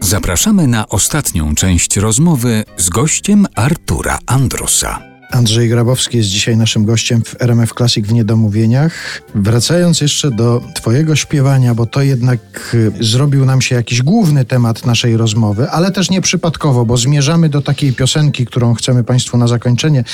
[0.00, 5.11] Zapraszamy na ostatnią część rozmowy z gościem Artura Andrusa.
[5.32, 9.22] Andrzej Grabowski jest dzisiaj naszym gościem w RMF Classic w Niedomówieniach.
[9.34, 12.40] Wracając jeszcze do Twojego śpiewania, bo to jednak
[12.74, 17.62] y, zrobił nam się jakiś główny temat naszej rozmowy, ale też nieprzypadkowo, bo zmierzamy do
[17.62, 20.04] takiej piosenki, którą chcemy Państwu na zakończenie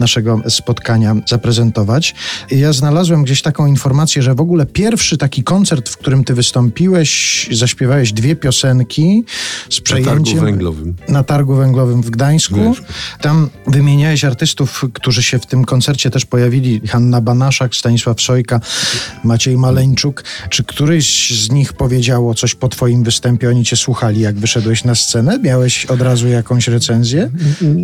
[0.00, 2.14] naszego spotkania zaprezentować.
[2.50, 7.48] Ja znalazłem gdzieś taką informację, że w ogóle pierwszy taki koncert, w którym Ty wystąpiłeś,
[7.52, 9.24] zaśpiewałeś dwie piosenki
[9.70, 10.16] z przejęciem.
[10.16, 10.94] Na targu węglowym.
[11.08, 12.54] Na targu węglowym w Gdańsku.
[12.54, 12.84] Gdańsku.
[13.20, 16.80] Tam wymieniałeś artystów, którzy się w tym koncercie też pojawili.
[16.88, 18.60] Hanna Banaszak, Stanisław Sojka,
[19.24, 20.24] Maciej Maleńczuk.
[20.50, 23.48] Czy któryś z nich powiedziało coś po twoim występie?
[23.48, 25.38] Oni cię słuchali, jak wyszedłeś na scenę?
[25.38, 27.30] Miałeś od razu jakąś recenzję?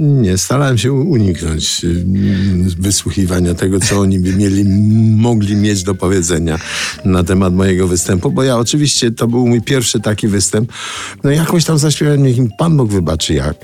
[0.01, 2.05] Nie, starałem się uniknąć y,
[2.79, 4.65] wysłuchiwania tego, co oni by mieli,
[5.17, 6.59] mogli mieć do powiedzenia
[7.05, 10.73] na temat mojego występu, bo ja oczywiście, to był mój pierwszy taki występ.
[11.25, 13.57] No jakoś tam zaśpiewałem, niech im Pan Bóg wybaczy jak.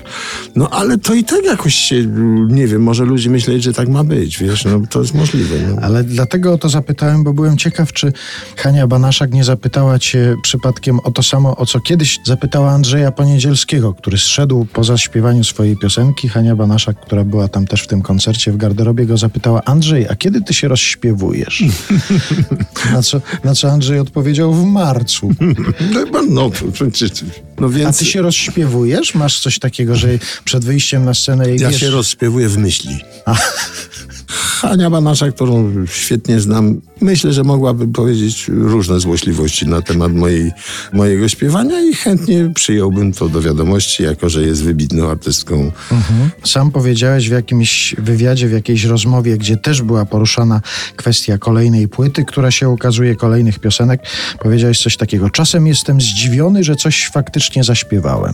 [0.55, 2.05] No ale to i tak jakoś się,
[2.47, 5.55] nie wiem, może ludzie myśleć, że tak ma być, wiesz, no to jest możliwe.
[5.67, 5.81] No.
[5.81, 8.13] Ale dlatego o to zapytałem, bo byłem ciekaw, czy
[8.55, 13.93] Hania Banaszak nie zapytała cię przypadkiem o to samo, o co kiedyś zapytała Andrzeja Poniedzielskiego,
[13.93, 16.29] który zszedł po zaśpiewaniu swojej piosenki.
[16.29, 20.15] Hania Banaszak, która była tam też w tym koncercie w garderobie, go zapytała, Andrzej, a
[20.15, 21.63] kiedy ty się rozśpiewujesz?
[22.93, 25.31] na, co, na co Andrzej odpowiedział w marcu.
[26.11, 27.11] No, no, przecież,
[27.59, 27.95] no więc...
[27.95, 29.15] A ty się rozśpiewujesz?
[29.15, 30.09] Masz coś takiego, że
[30.45, 31.79] przed wyjściem na scenę Ja wiesz...
[31.79, 32.98] się rozśpiewuję w myśli.
[34.61, 40.51] Hania Banasza, którą świetnie znam, myślę, że mogłaby powiedzieć różne złośliwości na temat mojej,
[40.93, 45.71] mojego śpiewania i chętnie przyjąłbym to do wiadomości, jako że jest wybitną artystką.
[45.91, 46.29] Mhm.
[46.43, 50.61] Sam powiedziałeś w jakimś wywiadzie, w jakiejś rozmowie, gdzie też była poruszana
[50.95, 54.01] kwestia kolejnej płyty, która się ukazuje, kolejnych piosenek.
[54.39, 55.29] Powiedziałeś coś takiego.
[55.29, 58.33] Czasem jestem zdziwiony, że coś faktycznie zaśpiewałem.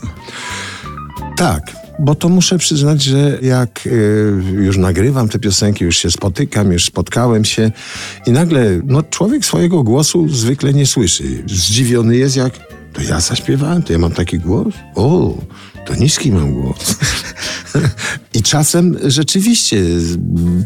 [1.37, 6.71] Tak, bo to muszę przyznać, że jak y, już nagrywam te piosenki, już się spotykam,
[6.71, 7.71] już spotkałem się
[8.27, 11.43] i nagle no, człowiek swojego głosu zwykle nie słyszy.
[11.47, 12.53] Zdziwiony jest jak,
[12.93, 14.73] to ja zaśpiewałem, to ja mam taki głos?
[14.95, 15.33] O,
[15.85, 16.95] to niski mam głos.
[18.33, 19.81] I czasem rzeczywiście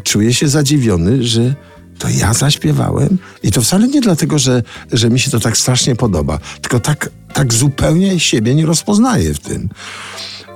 [0.04, 1.54] czuję się zadziwiony, że
[1.98, 3.18] to ja zaśpiewałem.
[3.42, 4.62] I to wcale nie dlatego, że,
[4.92, 9.38] że mi się to tak strasznie podoba, tylko tak, tak zupełnie siebie nie rozpoznaję w
[9.38, 9.68] tym.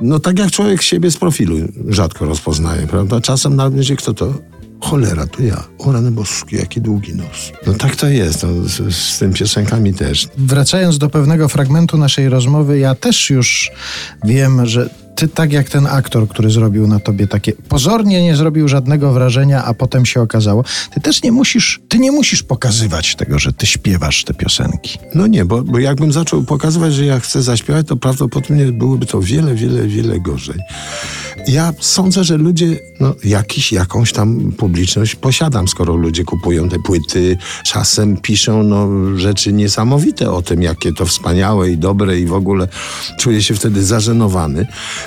[0.01, 1.57] No tak jak człowiek siebie z profilu
[1.89, 3.21] rzadko rozpoznaje, prawda?
[3.21, 4.35] Czasem nawet będzie kto to...
[4.81, 5.65] Cholera, to ja.
[5.79, 7.53] O rany boski, jaki długi nos.
[7.67, 10.29] No tak to jest, no, z, z tym piosenkami też.
[10.39, 13.71] Wracając do pewnego fragmentu naszej rozmowy, ja też już
[14.25, 14.91] wiem, że
[15.29, 19.65] ty tak jak ten aktor, który zrobił na tobie takie pozornie nie zrobił żadnego wrażenia,
[19.65, 20.65] a potem się okazało,
[20.95, 24.99] ty też nie musisz, ty nie musisz pokazywać tego, że ty śpiewasz te piosenki.
[25.15, 29.21] No nie, bo, bo jakbym zaczął pokazywać, że ja chcę zaśpiewać, to prawdopodobnie byłoby to
[29.21, 30.59] wiele, wiele, wiele gorzej.
[31.49, 37.37] Ja sądzę, że ludzie, no jakiś, jakąś tam publiczność posiadam, skoro ludzie kupują te płyty,
[37.65, 42.69] czasem piszą no, rzeczy niesamowite o tym, jakie to wspaniałe i dobre i w ogóle
[43.19, 44.67] czuję się wtedy zażenowany.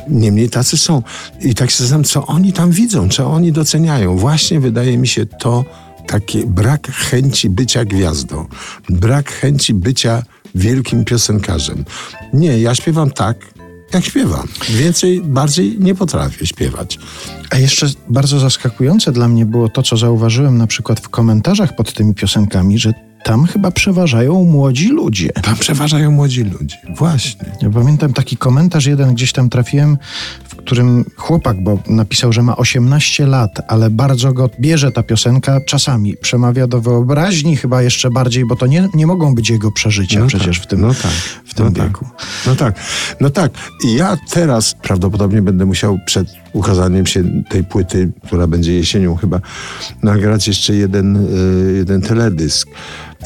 [0.09, 1.03] Niemniej tacy są.
[1.41, 4.17] I tak się zastanawiam, co oni tam widzą, co oni doceniają.
[4.17, 5.65] Właśnie wydaje mi się to
[6.07, 8.45] taki brak chęci bycia gwiazdą,
[8.89, 10.23] brak chęci bycia
[10.55, 11.85] wielkim piosenkarzem.
[12.33, 13.37] Nie, ja śpiewam tak,
[13.93, 14.47] jak śpiewam.
[14.69, 16.99] Więcej, bardziej nie potrafię śpiewać.
[17.49, 21.93] A jeszcze bardzo zaskakujące dla mnie było to, co zauważyłem na przykład w komentarzach pod
[21.93, 22.93] tymi piosenkami, że
[23.27, 25.29] tam chyba przeważają młodzi ludzie.
[25.29, 26.77] Tam przeważają młodzi ludzie.
[26.95, 27.45] Właśnie.
[27.61, 29.97] Ja pamiętam taki komentarz jeden, gdzieś tam trafiłem,
[30.43, 35.61] w którym chłopak, bo napisał, że ma 18 lat, ale bardzo go bierze ta piosenka,
[35.61, 40.19] czasami przemawia do wyobraźni chyba jeszcze bardziej, bo to nie, nie mogą być jego przeżycia
[40.19, 41.11] No przecież tak, w tym, no tak,
[41.45, 41.87] w tym no tak.
[41.87, 42.05] wieku.
[42.45, 42.79] No tak,
[43.21, 43.51] no tak.
[43.95, 49.41] Ja teraz prawdopodobnie będę musiał przed ukazaniem się tej płyty, która będzie jesienią chyba,
[50.03, 52.67] nagrać jeszcze jeden, y, jeden teledysk.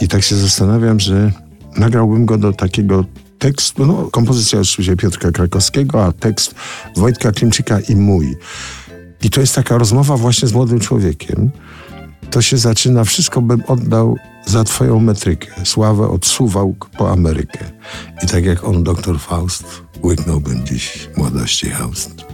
[0.02, 1.32] I tak się zastanawiam, że
[1.78, 3.06] nagrałbym go do takiego
[3.40, 6.56] tekstu, no kompozycja oczywiście Piotrka Krakowskiego, a tekst
[6.96, 8.36] Wojtka Klimczyka i mój.
[9.24, 11.52] I to jest taka rozmowa właśnie z młodym człowiekiem.
[12.32, 15.48] To się zaczyna, wszystko bym oddał za twoją metrykę.
[15.64, 17.66] Sławę od Suwałk po Amerykę.
[18.24, 19.64] I tak jak on, doktor Faust,
[20.04, 22.31] łyknąłbym dziś młodości Haust.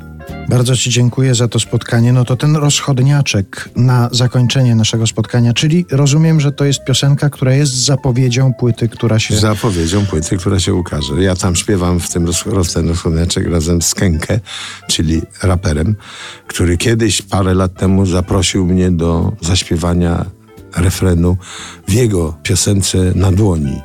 [0.49, 2.13] Bardzo Ci dziękuję za to spotkanie.
[2.13, 7.53] No to ten rozchodniaczek na zakończenie naszego spotkania, czyli rozumiem, że to jest piosenka, która
[7.53, 9.35] jest zapowiedzią płyty, która się...
[9.35, 11.23] Zapowiedzią płyty, która się ukaże.
[11.23, 14.39] Ja tam śpiewam w tym roz, ten rozchodniaczek razem z Kenkę,
[14.87, 15.95] czyli raperem,
[16.47, 20.25] który kiedyś, parę lat temu zaprosił mnie do zaśpiewania
[20.75, 21.37] refrenu
[21.87, 23.81] w jego piosence na dłoni.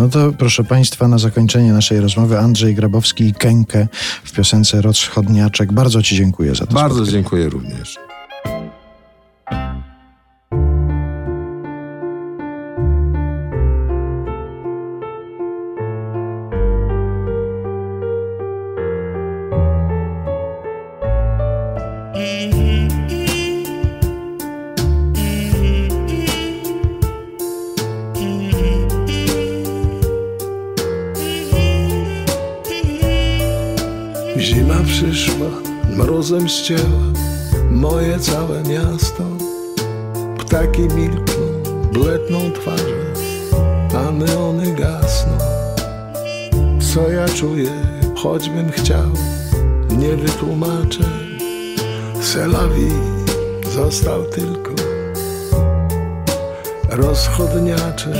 [0.00, 3.88] No to proszę Państwa, na zakończenie naszej rozmowy Andrzej Grabowski i Kenkę
[4.24, 5.72] w piosence Rozchodniaczek.
[5.72, 7.12] Bardzo Ci dziękuję za to Bardzo spotkanie.
[7.12, 7.96] dziękuję również.
[34.50, 35.50] Zima przyszła,
[35.96, 37.12] mrozem ścięła
[37.70, 39.24] moje całe miasto.
[40.38, 41.62] Ptaki milkną,
[41.92, 42.96] bledną twarzą,
[43.98, 45.38] a neony gasną.
[46.94, 47.70] Co ja czuję,
[48.16, 49.10] choćbym chciał,
[49.98, 51.04] nie wytłumaczę.
[52.20, 52.90] Selawi
[53.74, 54.70] został tylko
[56.90, 58.14] rozchodniaczek.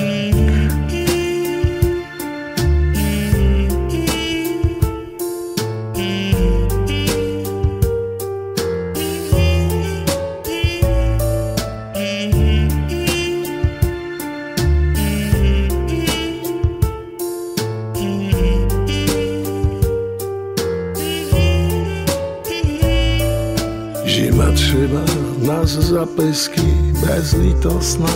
[24.11, 25.05] Zima trzyma
[25.43, 26.67] nas za pyski
[27.07, 28.09] bezlitosna.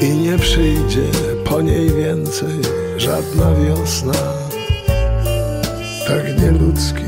[0.00, 1.08] I nie przyjdzie
[1.44, 2.58] po niej więcej
[2.96, 4.12] żadna wiosna.
[6.08, 7.04] Tak nieludzki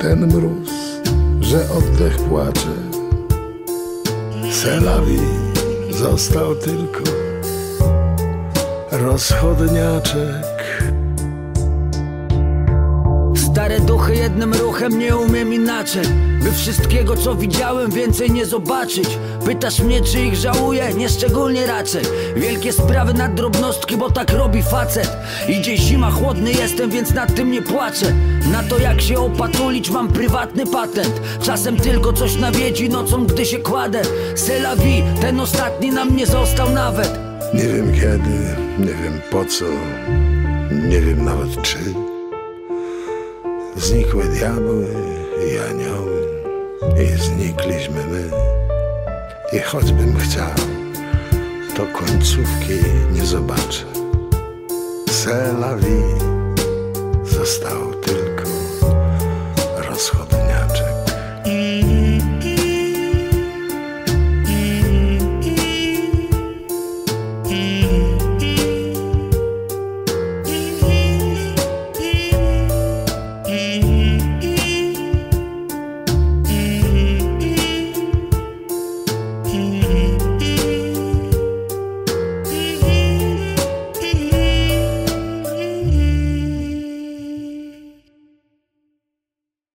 [0.00, 0.70] ten mróz,
[1.40, 2.74] że oddech płacze.
[4.52, 5.18] Selawi
[5.90, 7.10] został tylko
[8.90, 10.57] rozchodniaczek
[14.08, 16.02] Jednym ruchem nie umiem inaczej.
[16.42, 19.18] By wszystkiego co widziałem więcej nie zobaczyć.
[19.44, 20.94] Pytasz mnie czy ich żałuję?
[20.94, 22.02] Nieszczególnie raczej.
[22.36, 25.16] Wielkie sprawy na drobnostki, bo tak robi facet.
[25.48, 28.12] Idzie zima, chłodny jestem, więc nad tym nie płaczę.
[28.52, 31.20] Na to jak się opatulić mam prywatny patent.
[31.42, 34.02] Czasem tylko coś nawiedzi nocą, gdy się kładę.
[34.84, 37.18] Vie, ten ostatni nam nie został nawet.
[37.54, 39.64] Nie wiem kiedy, nie wiem po co,
[40.88, 42.07] nie wiem nawet czy.
[43.78, 44.86] Znikły diabły
[45.52, 46.26] i anioły
[47.04, 48.30] i znikliśmy my.
[49.52, 50.54] I choćbym chciał,
[51.76, 52.74] to końcówki
[53.12, 53.84] nie zobaczę.
[55.06, 56.18] C'est la vie,
[57.24, 58.27] został tylko